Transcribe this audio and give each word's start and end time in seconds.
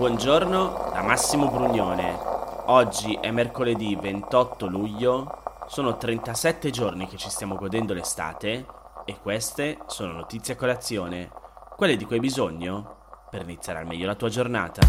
Buongiorno 0.00 0.92
da 0.94 1.02
Massimo 1.02 1.50
Brugnone. 1.50 2.18
Oggi 2.68 3.18
è 3.20 3.30
mercoledì 3.30 3.98
28 4.00 4.66
luglio, 4.66 5.42
sono 5.68 5.98
37 5.98 6.70
giorni 6.70 7.06
che 7.06 7.18
ci 7.18 7.28
stiamo 7.28 7.54
godendo 7.54 7.92
l'estate 7.92 8.64
e 9.04 9.18
queste 9.20 9.76
sono 9.88 10.12
notizie 10.12 10.54
a 10.54 10.56
colazione, 10.56 11.30
quelle 11.76 11.98
di 11.98 12.06
cui 12.06 12.14
hai 12.14 12.20
bisogno 12.22 13.26
per 13.30 13.42
iniziare 13.42 13.80
al 13.80 13.86
meglio 13.86 14.06
la 14.06 14.14
tua 14.14 14.30
giornata. 14.30 14.80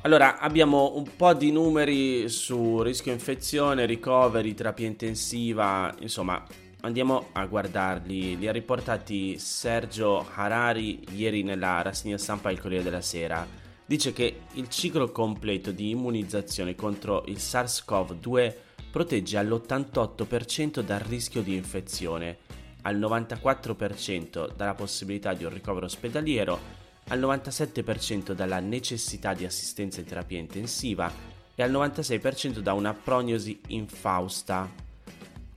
Allora, 0.00 0.38
abbiamo 0.38 0.92
un 0.94 1.14
po' 1.14 1.34
di 1.34 1.52
numeri 1.52 2.30
su 2.30 2.80
rischio 2.80 3.12
infezione, 3.12 3.84
ricoveri, 3.84 4.54
terapia 4.54 4.86
intensiva, 4.86 5.94
insomma, 5.98 6.42
andiamo 6.80 7.28
a 7.32 7.46
guardarli. 7.46 8.36
Li 8.36 8.48
ha 8.48 8.52
riportati 8.52 9.38
Sergio 9.38 10.26
Harari 10.34 11.04
ieri 11.12 11.42
nella 11.42 11.82
rassegna 11.82 12.18
stampa 12.18 12.50
Il 12.50 12.60
Corriere 12.60 12.84
della 12.84 13.00
Sera. 13.00 13.46
Dice 13.84 14.12
che 14.12 14.40
il 14.52 14.68
ciclo 14.68 15.10
completo 15.10 15.70
di 15.70 15.90
immunizzazione 15.90 16.74
contro 16.74 17.24
il 17.26 17.36
SARS-CoV-2 17.36 18.54
protegge 18.90 19.38
all'88% 19.38 20.80
dal 20.80 21.00
rischio 21.00 21.42
di 21.42 21.54
infezione, 21.54 22.38
al 22.82 22.98
94% 22.98 24.54
dalla 24.54 24.74
possibilità 24.74 25.32
di 25.32 25.44
un 25.44 25.52
ricovero 25.52 25.86
ospedaliero 25.86 26.78
al 27.08 27.20
97% 27.20 28.32
dalla 28.32 28.60
necessità 28.60 29.34
di 29.34 29.44
assistenza 29.44 30.00
in 30.00 30.06
terapia 30.06 30.38
intensiva 30.38 31.10
e 31.54 31.62
al 31.62 31.70
96% 31.70 32.58
da 32.58 32.72
una 32.74 32.92
prognosi 32.92 33.60
infausta. 33.68 34.87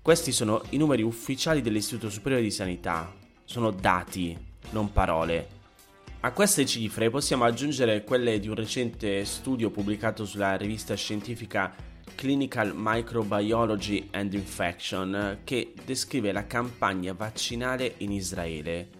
Questi 0.03 0.31
sono 0.31 0.63
i 0.69 0.77
numeri 0.77 1.03
ufficiali 1.03 1.61
dell'Istituto 1.61 2.09
Superiore 2.09 2.43
di 2.43 2.49
Sanità, 2.49 3.13
sono 3.43 3.69
dati, 3.69 4.35
non 4.71 4.91
parole. 4.91 5.59
A 6.21 6.31
queste 6.31 6.65
cifre 6.65 7.11
possiamo 7.11 7.43
aggiungere 7.43 8.03
quelle 8.03 8.39
di 8.39 8.47
un 8.47 8.55
recente 8.55 9.23
studio 9.25 9.69
pubblicato 9.69 10.25
sulla 10.25 10.57
rivista 10.57 10.95
scientifica 10.95 11.71
Clinical 12.15 12.73
Microbiology 12.75 14.07
and 14.11 14.33
Infection 14.33 15.41
che 15.43 15.73
descrive 15.85 16.31
la 16.31 16.47
campagna 16.47 17.13
vaccinale 17.13 17.93
in 17.97 18.11
Israele 18.11 18.99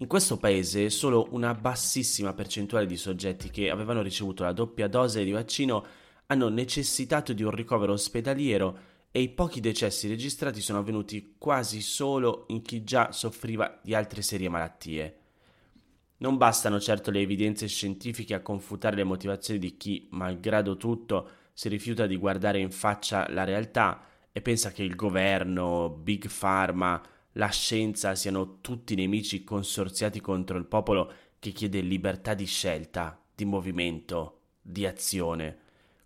in 0.00 0.06
questo 0.06 0.36
paese 0.36 0.90
solo 0.90 1.26
una 1.32 1.54
bassissima 1.54 2.32
percentuale 2.32 2.86
di 2.86 2.96
soggetti 2.96 3.50
che 3.50 3.68
avevano 3.68 4.00
ricevuto 4.00 4.44
la 4.44 4.52
doppia 4.52 4.86
dose 4.86 5.24
di 5.24 5.32
vaccino 5.32 5.84
hanno 6.26 6.48
necessitato 6.48 7.32
di 7.32 7.42
un 7.42 7.50
ricovero 7.50 7.92
ospedaliero 7.92 8.87
e 9.10 9.20
i 9.20 9.30
pochi 9.30 9.60
decessi 9.60 10.08
registrati 10.08 10.60
sono 10.60 10.78
avvenuti 10.78 11.34
quasi 11.38 11.80
solo 11.80 12.44
in 12.48 12.62
chi 12.62 12.84
già 12.84 13.12
soffriva 13.12 13.80
di 13.82 13.94
altre 13.94 14.22
serie 14.22 14.48
malattie. 14.48 15.18
Non 16.18 16.36
bastano 16.36 16.80
certo 16.80 17.10
le 17.10 17.20
evidenze 17.20 17.66
scientifiche 17.68 18.34
a 18.34 18.42
confutare 18.42 18.96
le 18.96 19.04
motivazioni 19.04 19.58
di 19.58 19.76
chi, 19.76 20.08
malgrado 20.10 20.76
tutto, 20.76 21.30
si 21.52 21.68
rifiuta 21.68 22.06
di 22.06 22.16
guardare 22.16 22.58
in 22.58 22.70
faccia 22.70 23.28
la 23.30 23.44
realtà 23.44 24.04
e 24.32 24.40
pensa 24.40 24.70
che 24.70 24.82
il 24.82 24.94
governo, 24.94 25.88
Big 25.88 26.28
Pharma, 26.28 27.00
la 27.32 27.48
scienza 27.48 28.14
siano 28.14 28.60
tutti 28.60 28.94
nemici 28.94 29.44
consorziati 29.44 30.20
contro 30.20 30.58
il 30.58 30.66
popolo 30.66 31.12
che 31.38 31.50
chiede 31.52 31.80
libertà 31.80 32.34
di 32.34 32.46
scelta, 32.46 33.20
di 33.34 33.44
movimento, 33.44 34.40
di 34.60 34.86
azione, 34.86 35.58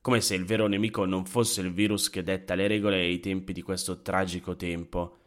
come 0.02 0.20
se 0.20 0.34
il 0.34 0.44
vero 0.44 0.66
nemico 0.66 1.04
non 1.04 1.24
fosse 1.24 1.60
il 1.60 1.72
virus 1.72 2.10
che 2.10 2.24
detta 2.24 2.56
le 2.56 2.66
regole 2.66 3.00
e 3.00 3.12
i 3.12 3.20
tempi 3.20 3.52
di 3.52 3.62
questo 3.62 4.02
tragico 4.02 4.56
tempo. 4.56 5.18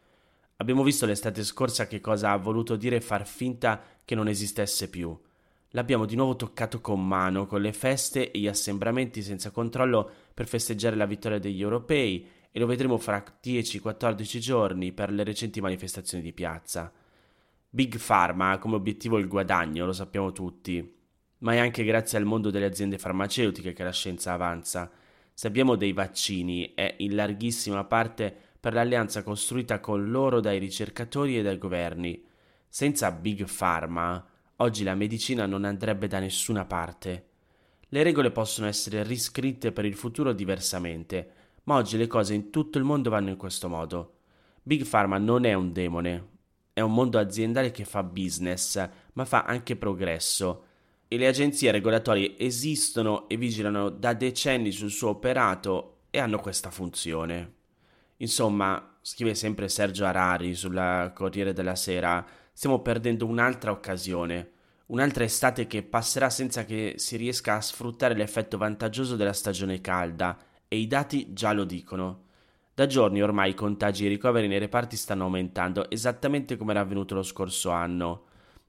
Abbiamo 0.57 0.83
visto 0.83 1.05
l'estate 1.05 1.45
scorsa 1.45 1.87
che 1.87 2.01
cosa 2.01 2.31
ha 2.31 2.37
voluto 2.37 2.75
dire 2.75 2.99
far 2.99 3.25
finta 3.25 3.81
che 4.03 4.15
non 4.15 4.27
esistesse 4.27 4.89
più. 4.89 5.17
L'abbiamo 5.69 6.05
di 6.05 6.15
nuovo 6.15 6.35
toccato 6.35 6.81
con 6.81 7.05
mano, 7.05 7.45
con 7.45 7.61
le 7.61 7.71
feste 7.71 8.31
e 8.31 8.39
gli 8.39 8.47
assembramenti 8.47 9.21
senza 9.21 9.49
controllo 9.49 10.09
per 10.33 10.45
festeggiare 10.45 10.97
la 10.97 11.05
vittoria 11.05 11.39
degli 11.39 11.61
europei 11.61 12.27
e 12.51 12.59
lo 12.59 12.65
vedremo 12.65 12.97
fra 12.97 13.23
10-14 13.41 14.37
giorni 14.39 14.91
per 14.91 15.09
le 15.09 15.23
recenti 15.23 15.61
manifestazioni 15.61 16.21
di 16.21 16.33
piazza. 16.33 16.91
Big 17.69 17.97
Pharma 17.97 18.51
ha 18.51 18.57
come 18.57 18.75
obiettivo 18.75 19.17
il 19.17 19.27
guadagno, 19.27 19.85
lo 19.85 19.93
sappiamo 19.93 20.33
tutti, 20.33 20.95
ma 21.39 21.53
è 21.53 21.57
anche 21.57 21.83
grazie 21.83 22.17
al 22.17 22.25
mondo 22.25 22.49
delle 22.49 22.65
aziende 22.65 22.97
farmaceutiche 22.97 23.73
che 23.73 23.83
la 23.83 23.91
scienza 23.91 24.33
avanza. 24.33 24.89
Se 25.33 25.47
abbiamo 25.47 25.75
dei 25.75 25.91
vaccini 25.91 26.73
è 26.73 26.95
in 26.99 27.15
larghissima 27.15 27.83
parte 27.83 28.33
per 28.59 28.73
l'alleanza 28.73 29.21
costruita 29.21 29.79
con 29.79 30.09
loro 30.09 30.39
dai 30.39 30.59
ricercatori 30.59 31.37
e 31.37 31.43
dai 31.43 31.57
governi. 31.57 32.23
Senza 32.67 33.11
Big 33.11 33.45
Pharma, 33.47 34.25
oggi 34.57 34.83
la 34.83 34.95
medicina 34.95 35.45
non 35.45 35.65
andrebbe 35.65 36.07
da 36.07 36.19
nessuna 36.19 36.65
parte. 36.65 37.27
Le 37.89 38.03
regole 38.03 38.31
possono 38.31 38.67
essere 38.67 39.03
riscritte 39.03 39.71
per 39.71 39.85
il 39.85 39.93
futuro 39.93 40.33
diversamente, 40.33 41.31
ma 41.63 41.75
oggi 41.75 41.97
le 41.97 42.07
cose 42.07 42.33
in 42.33 42.49
tutto 42.49 42.77
il 42.77 42.83
mondo 42.83 43.09
vanno 43.09 43.29
in 43.29 43.37
questo 43.37 43.69
modo. 43.69 44.13
Big 44.63 44.85
Pharma 44.87 45.17
non 45.17 45.45
è 45.45 45.53
un 45.53 45.71
demone, 45.71 46.27
è 46.73 46.81
un 46.81 46.93
mondo 46.93 47.19
aziendale 47.19 47.71
che 47.71 47.85
fa 47.85 48.03
business, 48.03 48.89
ma 49.13 49.25
fa 49.25 49.43
anche 49.43 49.75
progresso. 49.75 50.63
E 51.07 51.17
le 51.17 51.27
agenzie 51.27 51.71
regolatorie 51.71 52.37
esistono 52.37 53.29
e 53.29 53.37
vigilano 53.37 53.89
da 53.89 54.13
decenni 54.13 54.71
sul 54.71 54.89
suo 54.89 55.09
operato 55.09 55.97
e 56.09 56.19
hanno 56.19 56.39
questa 56.39 56.71
funzione. 56.71 57.53
Insomma, 58.17 58.97
scrive 59.01 59.35
sempre 59.35 59.69
Sergio 59.69 60.05
Arari 60.05 60.55
sulla 60.55 61.11
Corriere 61.13 61.53
della 61.53 61.75
Sera, 61.75 62.25
stiamo 62.51 62.79
perdendo 62.79 63.25
un'altra 63.25 63.71
occasione, 63.71 64.51
un'altra 64.87 65.23
estate 65.25 65.67
che 65.67 65.83
passerà 65.83 66.29
senza 66.29 66.65
che 66.65 66.93
si 66.97 67.17
riesca 67.17 67.55
a 67.55 67.61
sfruttare 67.61 68.15
l'effetto 68.15 68.57
vantaggioso 68.57 69.15
della 69.15 69.33
stagione 69.33 69.81
calda 69.81 70.37
e 70.67 70.77
i 70.77 70.87
dati 70.87 71.33
già 71.33 71.51
lo 71.51 71.65
dicono. 71.65 72.23
Da 72.73 72.87
giorni 72.87 73.21
ormai 73.21 73.51
i 73.51 73.53
contagi 73.53 74.03
e 74.03 74.07
i 74.07 74.09
ricoveri 74.09 74.47
nei 74.47 74.59
reparti 74.59 74.97
stanno 74.97 75.25
aumentando, 75.25 75.89
esattamente 75.89 76.57
come 76.57 76.71
era 76.71 76.81
avvenuto 76.81 77.13
lo 77.15 77.23
scorso 77.23 77.69
anno. 77.69 78.23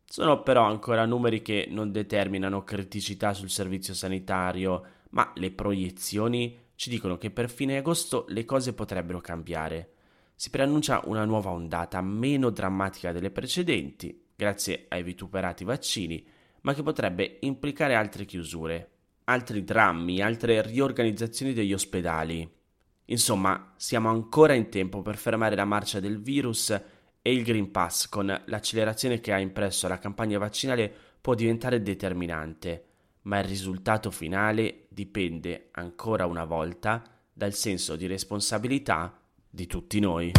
Sono 0.08 0.42
però 0.42 0.64
ancora 0.64 1.04
numeri 1.04 1.42
che 1.42 1.66
non 1.68 1.92
determinano 1.92 2.64
criticità 2.64 3.34
sul 3.34 3.50
servizio 3.50 3.92
sanitario, 3.92 4.84
ma 5.10 5.30
le 5.34 5.50
proiezioni 5.50 6.58
ci 6.74 6.90
dicono 6.90 7.18
che 7.18 7.30
per 7.30 7.50
fine 7.50 7.78
agosto 7.78 8.24
le 8.28 8.44
cose 8.44 8.72
potrebbero 8.72 9.20
cambiare. 9.20 9.92
Si 10.34 10.50
preannuncia 10.50 11.02
una 11.04 11.24
nuova 11.24 11.50
ondata 11.50 12.00
meno 12.00 12.50
drammatica 12.50 13.12
delle 13.12 13.30
precedenti, 13.30 14.28
grazie 14.34 14.86
ai 14.88 15.02
vituperati 15.02 15.64
vaccini, 15.64 16.26
ma 16.62 16.74
che 16.74 16.82
potrebbe 16.82 17.38
implicare 17.40 17.94
altre 17.94 18.24
chiusure 18.24 18.90
altri 19.28 19.64
drammi, 19.64 20.20
altre 20.20 20.62
riorganizzazioni 20.62 21.52
degli 21.52 21.72
ospedali. 21.72 22.48
Insomma, 23.06 23.72
siamo 23.76 24.08
ancora 24.08 24.54
in 24.54 24.68
tempo 24.68 25.02
per 25.02 25.16
fermare 25.16 25.54
la 25.54 25.64
marcia 25.64 26.00
del 26.00 26.20
virus 26.20 26.78
e 27.26 27.32
il 27.32 27.42
Green 27.42 27.72
Pass 27.72 28.08
con 28.08 28.26
l'accelerazione 28.44 29.18
che 29.18 29.32
ha 29.32 29.40
impresso 29.40 29.88
la 29.88 29.98
campagna 29.98 30.38
vaccinale 30.38 30.88
può 31.20 31.34
diventare 31.34 31.82
determinante, 31.82 32.84
ma 33.22 33.40
il 33.40 33.46
risultato 33.46 34.12
finale 34.12 34.86
dipende 34.90 35.70
ancora 35.72 36.24
una 36.26 36.44
volta 36.44 37.02
dal 37.32 37.52
senso 37.52 37.96
di 37.96 38.06
responsabilità 38.06 39.18
di 39.50 39.66
tutti 39.66 39.98
noi. 39.98 40.30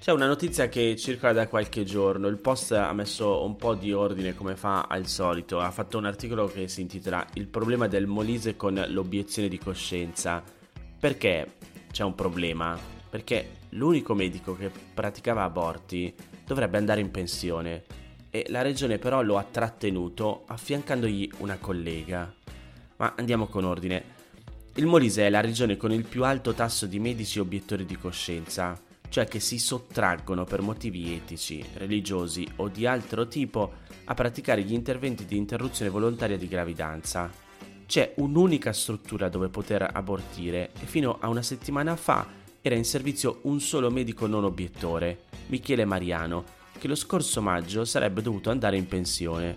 C'è 0.00 0.10
una 0.10 0.26
notizia 0.26 0.68
che 0.68 0.96
circola 0.96 1.32
da 1.32 1.46
qualche 1.46 1.84
giorno, 1.84 2.26
il 2.26 2.38
post 2.38 2.72
ha 2.72 2.92
messo 2.92 3.44
un 3.44 3.54
po' 3.54 3.76
di 3.76 3.92
ordine 3.92 4.34
come 4.34 4.56
fa 4.56 4.86
al 4.88 5.06
solito, 5.06 5.60
ha 5.60 5.70
fatto 5.70 5.98
un 5.98 6.06
articolo 6.06 6.48
che 6.48 6.66
si 6.66 6.80
intitola 6.80 7.24
Il 7.34 7.46
problema 7.46 7.86
del 7.86 8.08
Molise 8.08 8.56
con 8.56 8.84
l'obiezione 8.88 9.46
di 9.46 9.58
coscienza. 9.58 10.56
Perché 10.98 11.54
c'è 11.90 12.04
un 12.04 12.14
problema? 12.14 12.78
Perché 13.08 13.56
l'unico 13.70 14.14
medico 14.14 14.56
che 14.56 14.70
praticava 14.94 15.44
aborti 15.44 16.14
dovrebbe 16.44 16.78
andare 16.78 17.00
in 17.00 17.10
pensione 17.10 17.84
e 18.30 18.46
la 18.48 18.62
regione 18.62 18.98
però 18.98 19.22
lo 19.22 19.38
ha 19.38 19.44
trattenuto 19.44 20.44
affiancandogli 20.46 21.30
una 21.38 21.56
collega. 21.58 22.32
Ma 22.96 23.14
andiamo 23.16 23.46
con 23.46 23.64
ordine. 23.64 24.16
Il 24.74 24.86
Molise 24.86 25.26
è 25.26 25.30
la 25.30 25.40
regione 25.40 25.76
con 25.76 25.92
il 25.92 26.04
più 26.04 26.24
alto 26.24 26.52
tasso 26.54 26.86
di 26.86 26.98
medici 26.98 27.38
obiettori 27.38 27.84
di 27.84 27.96
coscienza 27.96 28.80
cioè 29.08 29.26
che 29.26 29.40
si 29.40 29.58
sottraggono 29.58 30.44
per 30.44 30.60
motivi 30.60 31.14
etici, 31.14 31.64
religiosi 31.74 32.46
o 32.56 32.68
di 32.68 32.86
altro 32.86 33.26
tipo 33.26 33.72
a 34.04 34.14
praticare 34.14 34.62
gli 34.62 34.72
interventi 34.72 35.24
di 35.24 35.36
interruzione 35.36 35.90
volontaria 35.90 36.36
di 36.36 36.48
gravidanza. 36.48 37.47
C'è 37.88 38.12
un'unica 38.16 38.74
struttura 38.74 39.30
dove 39.30 39.48
poter 39.48 39.88
abortire 39.90 40.72
e 40.78 40.84
fino 40.84 41.16
a 41.20 41.28
una 41.30 41.40
settimana 41.40 41.96
fa 41.96 42.26
era 42.60 42.74
in 42.74 42.84
servizio 42.84 43.38
un 43.44 43.60
solo 43.60 43.90
medico 43.90 44.26
non 44.26 44.44
obiettore, 44.44 45.20
Michele 45.46 45.86
Mariano, 45.86 46.44
che 46.76 46.86
lo 46.86 46.94
scorso 46.94 47.40
maggio 47.40 47.86
sarebbe 47.86 48.20
dovuto 48.20 48.50
andare 48.50 48.76
in 48.76 48.86
pensione. 48.86 49.56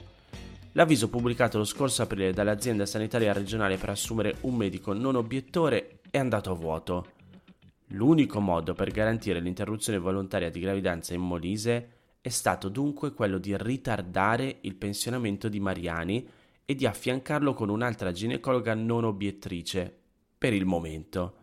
L'avviso 0.71 1.09
pubblicato 1.09 1.57
lo 1.57 1.65
scorso 1.65 2.03
aprile 2.03 2.31
dall'azienda 2.31 2.85
sanitaria 2.85 3.33
regionale 3.33 3.75
per 3.75 3.89
assumere 3.89 4.37
un 4.41 4.55
medico 4.55 4.93
non 4.93 5.17
obiettore 5.17 5.99
è 6.09 6.17
andato 6.17 6.51
a 6.51 6.55
vuoto. 6.55 7.07
L'unico 7.87 8.39
modo 8.39 8.73
per 8.73 8.91
garantire 8.91 9.41
l'interruzione 9.41 9.99
volontaria 9.99 10.49
di 10.49 10.61
gravidanza 10.61 11.13
in 11.13 11.19
Molise 11.19 11.89
è 12.21 12.29
stato 12.29 12.69
dunque 12.69 13.11
quello 13.11 13.37
di 13.37 13.53
ritardare 13.57 14.59
il 14.61 14.75
pensionamento 14.75 15.49
di 15.49 15.59
Mariani 15.59 16.25
e 16.71 16.75
di 16.75 16.85
affiancarlo 16.85 17.53
con 17.53 17.67
un'altra 17.67 18.13
ginecologa 18.13 18.73
non 18.73 19.03
obiettrice, 19.03 19.93
per 20.37 20.53
il 20.53 20.65
momento. 20.65 21.35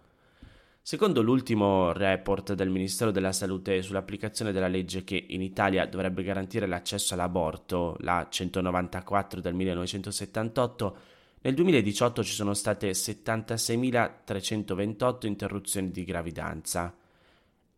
Secondo 0.80 1.20
l'ultimo 1.20 1.92
report 1.92 2.54
del 2.54 2.70
Ministero 2.70 3.10
della 3.10 3.32
Salute 3.32 3.82
sull'applicazione 3.82 4.52
della 4.52 4.68
legge 4.68 5.04
che 5.04 5.22
in 5.28 5.42
Italia 5.42 5.84
dovrebbe 5.84 6.22
garantire 6.22 6.66
l'accesso 6.66 7.12
all'aborto, 7.12 7.96
la 8.00 8.26
194 8.26 9.42
del 9.42 9.52
1978, 9.52 10.96
nel 11.42 11.52
2018 11.52 12.24
ci 12.24 12.32
sono 12.32 12.54
state 12.54 12.92
76.328 12.92 15.26
interruzioni 15.26 15.90
di 15.90 16.04
gravidanza. 16.04 16.96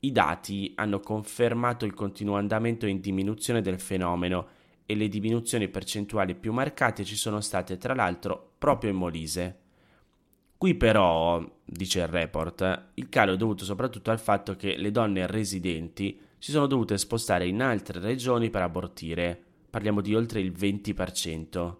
I 0.03 0.13
dati 0.13 0.73
hanno 0.77 1.01
confermato 1.01 1.85
il 1.85 1.95
continuo 1.95 2.37
andamento 2.37 2.87
in 2.87 3.01
diminuzione 3.01 3.61
del 3.61 3.81
fenomeno 3.81 4.59
e 4.91 4.97
le 4.97 5.09
diminuzioni 5.09 5.69
percentuali 5.69 6.35
più 6.35 6.53
marcate 6.53 7.05
ci 7.05 7.15
sono 7.15 7.41
state 7.41 7.77
tra 7.79 7.95
l'altro 7.95 8.55
proprio 8.59 8.91
in 8.91 8.97
Molise. 8.97 9.59
Qui 10.59 10.75
però, 10.75 11.41
dice 11.65 12.01
il 12.01 12.09
report, 12.09 12.89
il 12.95 13.09
calo 13.09 13.35
è 13.35 13.37
dovuto 13.37 13.65
soprattutto 13.65 14.11
al 14.11 14.19
fatto 14.19 14.57
che 14.57 14.77
le 14.77 14.91
donne 14.91 15.29
residenti 15.29 16.19
si 16.39 16.51
sono 16.51 16.67
dovute 16.67 16.99
spostare 16.99 17.47
in 17.47 17.63
altre 17.63 18.01
regioni 18.01 18.51
per 18.51 18.63
abortire, 18.63 19.41
parliamo 19.71 20.01
di 20.01 20.13
oltre 20.13 20.41
il 20.41 20.51
20%. 20.51 21.75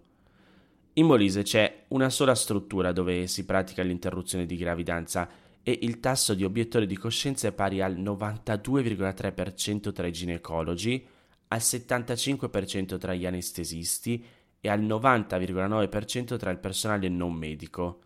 In 0.93 1.05
Molise 1.05 1.43
c'è 1.43 1.83
una 1.89 2.09
sola 2.09 2.33
struttura 2.33 2.93
dove 2.93 3.27
si 3.27 3.43
pratica 3.43 3.83
l'interruzione 3.83 4.45
di 4.45 4.55
gravidanza 4.55 5.29
e 5.63 5.79
il 5.81 5.99
tasso 5.99 6.33
di 6.33 6.45
obiettori 6.45 6.87
di 6.87 6.95
coscienza 6.95 7.49
è 7.49 7.51
pari 7.51 7.81
al 7.81 7.97
92,3% 7.97 9.91
tra 9.91 10.07
i 10.07 10.13
ginecologi, 10.13 11.05
al 11.51 11.59
75% 11.59 12.97
tra 12.97 13.13
gli 13.13 13.25
anestesisti 13.25 14.25
e 14.59 14.69
al 14.69 14.81
90,9% 14.81 16.37
tra 16.37 16.49
il 16.49 16.59
personale 16.59 17.09
non 17.09 17.33
medico. 17.33 17.99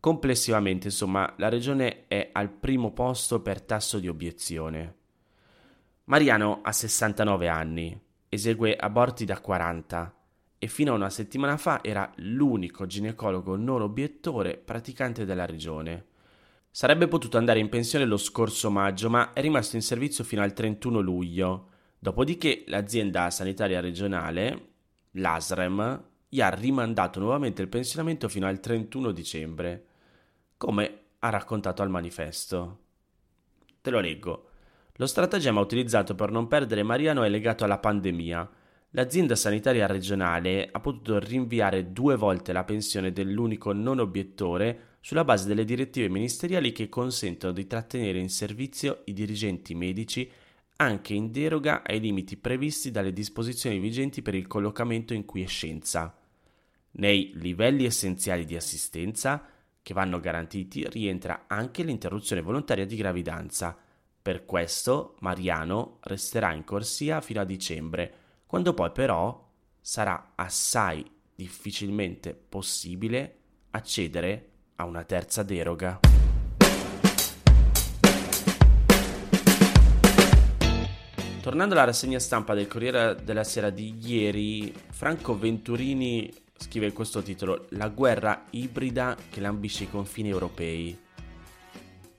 Complessivamente, 0.00 0.88
insomma, 0.88 1.32
la 1.36 1.48
regione 1.48 2.08
è 2.08 2.30
al 2.32 2.50
primo 2.50 2.92
posto 2.92 3.40
per 3.40 3.62
tasso 3.62 4.00
di 4.00 4.08
obiezione. 4.08 4.96
Mariano 6.04 6.60
ha 6.62 6.72
69 6.72 7.46
anni, 7.46 8.00
esegue 8.28 8.74
aborti 8.74 9.24
da 9.24 9.38
40 9.38 10.16
e 10.58 10.66
fino 10.66 10.92
a 10.92 10.96
una 10.96 11.10
settimana 11.10 11.56
fa 11.56 11.84
era 11.84 12.10
l'unico 12.16 12.86
ginecologo 12.86 13.54
non 13.56 13.82
obiettore 13.82 14.56
praticante 14.56 15.24
della 15.24 15.46
regione. 15.46 16.06
Sarebbe 16.68 17.06
potuto 17.06 17.36
andare 17.38 17.60
in 17.60 17.68
pensione 17.68 18.04
lo 18.04 18.16
scorso 18.16 18.70
maggio, 18.70 19.08
ma 19.08 19.32
è 19.32 19.40
rimasto 19.40 19.76
in 19.76 19.82
servizio 19.82 20.24
fino 20.24 20.42
al 20.42 20.52
31 20.52 20.98
luglio. 21.00 21.68
Dopodiché 22.02 22.64
l'azienda 22.66 23.30
sanitaria 23.30 23.78
regionale, 23.78 24.70
l'ASREM, 25.12 26.02
gli 26.28 26.40
ha 26.40 26.48
rimandato 26.48 27.20
nuovamente 27.20 27.62
il 27.62 27.68
pensionamento 27.68 28.28
fino 28.28 28.48
al 28.48 28.58
31 28.58 29.12
dicembre 29.12 29.84
come 30.56 30.98
ha 31.20 31.30
raccontato 31.30 31.80
al 31.80 31.90
manifesto. 31.90 32.78
Te 33.80 33.90
lo 33.90 34.00
leggo. 34.00 34.48
Lo 34.94 35.06
stratagemma 35.06 35.60
utilizzato 35.60 36.16
per 36.16 36.32
non 36.32 36.48
perdere 36.48 36.82
Mariano 36.82 37.22
è 37.22 37.28
legato 37.28 37.62
alla 37.62 37.78
pandemia. 37.78 38.50
L'azienda 38.90 39.36
sanitaria 39.36 39.86
regionale 39.86 40.70
ha 40.72 40.80
potuto 40.80 41.20
rinviare 41.20 41.92
due 41.92 42.16
volte 42.16 42.52
la 42.52 42.64
pensione 42.64 43.12
dell'unico 43.12 43.72
non 43.72 44.00
obiettore 44.00 44.96
sulla 44.98 45.22
base 45.22 45.46
delle 45.46 45.64
direttive 45.64 46.08
ministeriali 46.08 46.72
che 46.72 46.88
consentono 46.88 47.52
di 47.52 47.68
trattenere 47.68 48.18
in 48.18 48.28
servizio 48.28 49.02
i 49.04 49.12
dirigenti 49.12 49.76
medici 49.76 50.28
anche 50.76 51.14
in 51.14 51.30
deroga 51.30 51.82
ai 51.84 52.00
limiti 52.00 52.36
previsti 52.36 52.90
dalle 52.90 53.12
disposizioni 53.12 53.78
vigenti 53.78 54.22
per 54.22 54.34
il 54.34 54.46
collocamento 54.46 55.14
in 55.14 55.24
quiescenza. 55.24 56.16
Nei 56.92 57.32
livelli 57.34 57.84
essenziali 57.84 58.44
di 58.44 58.56
assistenza 58.56 59.46
che 59.82 59.94
vanno 59.94 60.20
garantiti 60.20 60.86
rientra 60.88 61.44
anche 61.46 61.82
l'interruzione 61.82 62.42
volontaria 62.42 62.86
di 62.86 62.96
gravidanza. 62.96 63.76
Per 64.22 64.44
questo 64.44 65.16
Mariano 65.20 65.98
resterà 66.02 66.52
in 66.52 66.64
corsia 66.64 67.20
fino 67.20 67.40
a 67.40 67.44
dicembre, 67.44 68.14
quando 68.46 68.74
poi 68.74 68.92
però 68.92 69.50
sarà 69.80 70.32
assai 70.36 71.04
difficilmente 71.34 72.34
possibile 72.34 73.36
accedere 73.70 74.50
a 74.76 74.84
una 74.84 75.02
terza 75.04 75.42
deroga. 75.42 76.11
Tornando 81.42 81.74
alla 81.74 81.86
rassegna 81.86 82.20
stampa 82.20 82.54
del 82.54 82.68
Corriere 82.68 83.16
della 83.24 83.42
Sera 83.42 83.68
di 83.68 83.96
ieri, 84.00 84.72
Franco 84.90 85.36
Venturini 85.36 86.32
scrive 86.56 86.92
questo 86.92 87.20
titolo 87.20 87.66
La 87.70 87.88
guerra 87.88 88.44
ibrida 88.50 89.16
che 89.28 89.40
lambisce 89.40 89.82
i 89.82 89.90
confini 89.90 90.28
europei. 90.28 90.96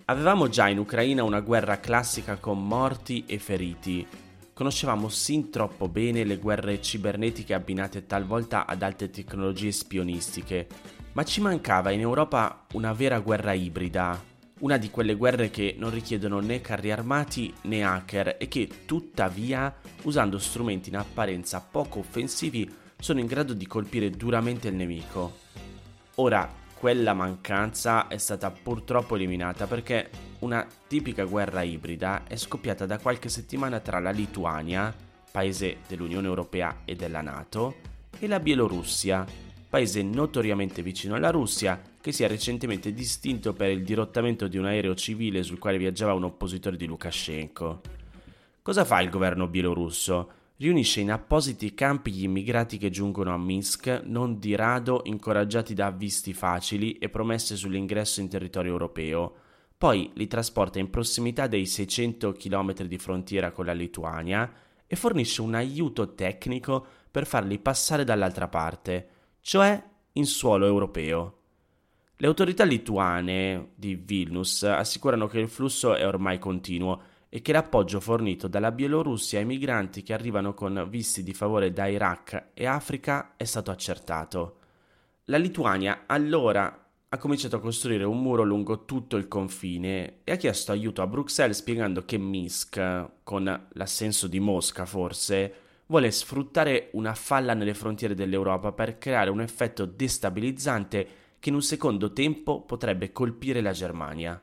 Avevamo 0.05 0.49
già 0.49 0.67
in 0.67 0.77
Ucraina 0.77 1.23
una 1.23 1.39
guerra 1.39 1.79
classica 1.79 2.35
con 2.35 2.67
morti 2.67 3.23
e 3.25 3.39
feriti. 3.39 4.05
Conoscevamo 4.51 5.07
sin 5.07 5.49
troppo 5.49 5.87
bene 5.87 6.25
le 6.25 6.35
guerre 6.35 6.81
cibernetiche 6.81 7.53
abbinate 7.53 8.05
talvolta 8.05 8.65
ad 8.65 8.81
alte 8.81 9.09
tecnologie 9.09 9.71
spionistiche, 9.71 10.67
ma 11.13 11.23
ci 11.23 11.39
mancava 11.39 11.91
in 11.91 12.01
Europa 12.01 12.65
una 12.73 12.91
vera 12.91 13.21
guerra 13.21 13.53
ibrida, 13.53 14.21
una 14.63 14.77
di 14.77 14.89
quelle 14.89 15.15
guerre 15.15 15.49
che 15.49 15.75
non 15.77 15.91
richiedono 15.91 16.39
né 16.39 16.61
carri 16.61 16.89
armati 16.89 17.53
né 17.63 17.83
hacker 17.83 18.37
e 18.39 18.47
che 18.47 18.69
tuttavia, 18.85 19.73
usando 20.03 20.39
strumenti 20.39 20.87
in 20.89 20.95
apparenza 20.95 21.59
poco 21.59 21.99
offensivi, 21.99 22.73
sono 22.97 23.19
in 23.19 23.25
grado 23.25 23.53
di 23.53 23.67
colpire 23.67 24.09
duramente 24.09 24.69
il 24.69 24.75
nemico. 24.75 25.39
Ora, 26.15 26.49
quella 26.79 27.13
mancanza 27.13 28.07
è 28.07 28.17
stata 28.17 28.51
purtroppo 28.51 29.15
eliminata 29.15 29.67
perché 29.67 30.09
una 30.39 30.65
tipica 30.87 31.25
guerra 31.25 31.61
ibrida 31.61 32.23
è 32.25 32.37
scoppiata 32.37 32.85
da 32.85 32.99
qualche 32.99 33.27
settimana 33.27 33.81
tra 33.81 33.99
la 33.99 34.11
Lituania, 34.11 34.95
paese 35.29 35.79
dell'Unione 35.87 36.27
Europea 36.27 36.83
e 36.85 36.95
della 36.95 37.21
Nato, 37.21 37.75
e 38.17 38.27
la 38.27 38.39
Bielorussia, 38.39 39.25
paese 39.69 40.03
notoriamente 40.03 40.81
vicino 40.81 41.15
alla 41.15 41.31
Russia, 41.31 41.81
che 42.03 42.11
si 42.11 42.23
è 42.23 42.27
recentemente 42.27 42.91
distinto 42.91 43.53
per 43.53 43.69
il 43.69 43.81
dirottamento 43.81 44.49
di 44.49 44.57
un 44.57 44.65
aereo 44.65 44.93
civile 44.93 45.41
sul 45.41 45.57
quale 45.57 45.77
viaggiava 45.77 46.13
un 46.13 46.25
oppositore 46.25 46.75
di 46.75 46.85
Lukashenko. 46.85 47.79
Cosa 48.61 48.83
fa 48.83 48.99
il 48.99 49.09
governo 49.09 49.47
bielorusso? 49.47 50.29
riunisce 50.57 50.99
in 50.99 51.11
appositi 51.11 51.73
campi 51.73 52.11
gli 52.11 52.23
immigrati 52.23 52.77
che 52.77 52.89
giungono 52.89 53.33
a 53.33 53.37
Minsk, 53.37 54.01
non 54.03 54.37
di 54.37 54.53
rado 54.53 55.03
incoraggiati 55.05 55.73
da 55.73 55.85
avvisti 55.85 56.33
facili 56.33 56.97
e 56.97 57.07
promesse 57.07 57.55
sull'ingresso 57.55 58.19
in 58.19 58.27
territorio 58.27 58.71
europeo. 58.71 59.35
Poi 59.77 60.11
li 60.15 60.27
trasporta 60.27 60.79
in 60.79 60.89
prossimità 60.89 61.47
dei 61.47 61.65
600 61.65 62.33
km 62.33 62.83
di 62.83 62.97
frontiera 62.97 63.51
con 63.51 63.63
la 63.65 63.73
Lituania 63.73 64.51
e 64.85 64.95
fornisce 64.97 65.41
un 65.41 65.55
aiuto 65.55 66.15
tecnico 66.15 66.85
per 67.09 67.25
farli 67.25 67.59
passare 67.59 68.03
dall'altra 68.03 68.49
parte, 68.49 69.07
cioè 69.39 69.81
in 70.11 70.25
suolo 70.25 70.65
europeo. 70.65 71.42
Le 72.15 72.27
autorità 72.27 72.63
lituane 72.63 73.71
di 73.75 73.95
Vilnius 73.95 74.63
assicurano 74.63 75.27
che 75.27 75.39
il 75.39 75.49
flusso 75.49 75.95
è 75.95 76.05
ormai 76.05 76.37
continuo 76.37 77.01
e 77.27 77.41
che 77.41 77.51
l'appoggio 77.51 77.99
fornito 77.99 78.47
dalla 78.47 78.71
Bielorussia 78.71 79.39
ai 79.39 79.45
migranti 79.45 80.03
che 80.03 80.13
arrivano 80.13 80.53
con 80.53 80.85
visti 80.87 81.23
di 81.23 81.33
favore 81.33 81.73
da 81.73 81.87
Iraq 81.87 82.49
e 82.53 82.67
Africa 82.67 83.33
è 83.35 83.43
stato 83.43 83.71
accertato. 83.71 84.57
La 85.25 85.37
Lituania 85.37 86.03
allora 86.05 86.87
ha 87.09 87.17
cominciato 87.17 87.55
a 87.55 87.59
costruire 87.59 88.03
un 88.03 88.21
muro 88.21 88.43
lungo 88.43 88.85
tutto 88.85 89.17
il 89.17 89.27
confine 89.27 90.19
e 90.23 90.31
ha 90.31 90.35
chiesto 90.35 90.71
aiuto 90.71 91.01
a 91.01 91.07
Bruxelles 91.07 91.57
spiegando 91.57 92.05
che 92.05 92.19
Minsk, 92.19 93.09
con 93.23 93.67
l'assenso 93.71 94.27
di 94.27 94.39
Mosca 94.39 94.85
forse, 94.85 95.53
vuole 95.87 96.11
sfruttare 96.11 96.89
una 96.93 97.15
falla 97.15 97.55
nelle 97.55 97.73
frontiere 97.73 98.13
dell'Europa 98.13 98.71
per 98.71 98.99
creare 98.99 99.31
un 99.31 99.41
effetto 99.41 99.85
destabilizzante 99.85 101.07
che 101.43 101.49
in 101.49 101.55
un 101.55 101.61
secondo 101.61 102.13
tempo 102.13 102.61
potrebbe 102.61 103.11
colpire 103.11 103.59
la 103.59 103.73
Germania. 103.73 104.41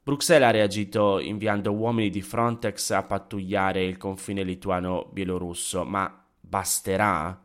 Bruxelles 0.00 0.46
ha 0.46 0.52
reagito 0.52 1.18
inviando 1.18 1.72
uomini 1.72 2.08
di 2.08 2.22
Frontex 2.22 2.90
a 2.90 3.02
pattugliare 3.02 3.84
il 3.84 3.96
confine 3.96 4.44
lituano-bielorusso, 4.44 5.84
ma 5.84 6.24
basterà? 6.38 7.36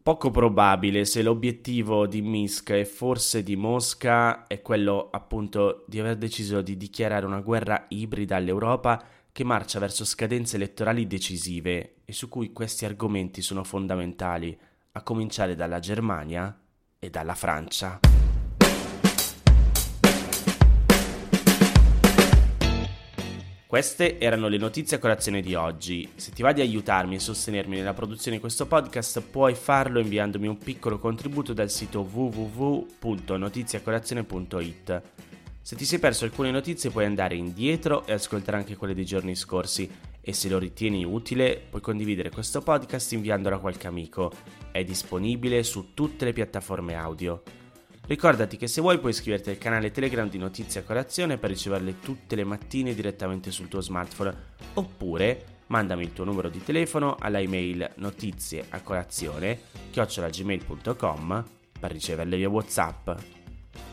Poco 0.00 0.30
probabile 0.30 1.04
se 1.04 1.20
l'obiettivo 1.20 2.06
di 2.06 2.22
Minsk 2.22 2.70
e 2.70 2.84
forse 2.84 3.42
di 3.42 3.56
Mosca 3.56 4.46
è 4.46 4.62
quello 4.62 5.08
appunto 5.10 5.84
di 5.88 5.98
aver 5.98 6.14
deciso 6.14 6.62
di 6.62 6.76
dichiarare 6.76 7.26
una 7.26 7.40
guerra 7.40 7.86
ibrida 7.88 8.36
all'Europa 8.36 9.04
che 9.32 9.42
marcia 9.42 9.80
verso 9.80 10.04
scadenze 10.04 10.54
elettorali 10.54 11.08
decisive 11.08 11.96
e 12.04 12.12
su 12.12 12.28
cui 12.28 12.52
questi 12.52 12.84
argomenti 12.84 13.42
sono 13.42 13.64
fondamentali, 13.64 14.56
a 14.92 15.02
cominciare 15.02 15.56
dalla 15.56 15.80
Germania 15.80 16.56
e 17.04 17.10
dalla 17.10 17.34
Francia. 17.34 17.98
Queste 23.66 24.20
erano 24.20 24.46
le 24.46 24.58
notizie 24.58 24.98
a 24.98 25.00
colazione 25.00 25.40
di 25.40 25.56
oggi. 25.56 26.08
Se 26.14 26.30
ti 26.30 26.42
va 26.42 26.52
di 26.52 26.60
aiutarmi 26.60 27.16
e 27.16 27.18
sostenermi 27.18 27.74
nella 27.74 27.92
produzione 27.92 28.36
di 28.36 28.40
questo 28.40 28.66
podcast, 28.66 29.20
puoi 29.20 29.56
farlo 29.56 29.98
inviandomi 29.98 30.46
un 30.46 30.58
piccolo 30.58 31.00
contributo 31.00 31.52
dal 31.52 31.70
sito 31.70 32.02
www.notiziacolazione.it. 32.02 35.02
Se 35.60 35.74
ti 35.74 35.84
sei 35.84 35.98
perso 35.98 36.24
alcune 36.24 36.52
notizie 36.52 36.90
puoi 36.90 37.06
andare 37.06 37.34
indietro 37.34 38.06
e 38.06 38.12
ascoltare 38.12 38.58
anche 38.58 38.76
quelle 38.76 38.94
dei 38.94 39.04
giorni 39.04 39.34
scorsi 39.34 39.90
e 40.24 40.32
se 40.32 40.48
lo 40.48 40.58
ritieni 40.58 41.04
utile 41.04 41.60
puoi 41.68 41.82
condividere 41.82 42.30
questo 42.30 42.62
podcast 42.62 43.12
inviandolo 43.12 43.56
a 43.56 43.60
qualche 43.60 43.88
amico. 43.88 44.32
È 44.70 44.82
disponibile 44.84 45.64
su 45.64 45.92
tutte 45.92 46.24
le 46.24 46.32
piattaforme 46.32 46.94
audio. 46.94 47.42
Ricordati 48.06 48.56
che 48.56 48.68
se 48.68 48.80
vuoi 48.80 48.98
puoi 48.98 49.10
iscriverti 49.10 49.50
al 49.50 49.58
canale 49.58 49.90
Telegram 49.90 50.28
di 50.28 50.38
Notizie 50.38 50.80
a 50.80 50.84
Colazione 50.84 51.38
per 51.38 51.50
riceverle 51.50 51.98
tutte 51.98 52.36
le 52.36 52.44
mattine 52.44 52.94
direttamente 52.94 53.50
sul 53.50 53.68
tuo 53.68 53.80
smartphone 53.80 54.34
oppure 54.74 55.60
mandami 55.68 56.04
il 56.04 56.12
tuo 56.12 56.24
numero 56.24 56.48
di 56.48 56.62
telefono 56.62 57.16
alla 57.18 57.40
email 57.40 57.90
notizie 57.96 58.66
chiocciolagmail.com 59.90 61.44
per 61.80 61.90
riceverle 61.90 62.36
via 62.36 62.48
Whatsapp. 62.48 63.10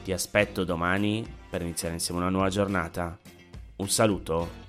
Ti 0.03 0.11
aspetto 0.11 0.63
domani 0.63 1.25
per 1.49 1.61
iniziare 1.61 1.95
insieme 1.95 2.19
una 2.19 2.29
nuova 2.29 2.49
giornata. 2.49 3.17
Un 3.77 3.89
saluto 3.89 4.68